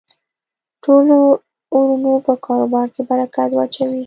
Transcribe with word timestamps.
ټولو 0.83 1.17
ورونو 1.73 2.11
په 2.25 2.33
کاربار 2.45 2.87
کی 2.93 3.01
برکت 3.09 3.49
واچوی 3.53 3.99